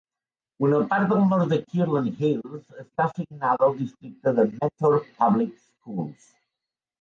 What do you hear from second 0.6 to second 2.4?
Una part del nord de Kirtland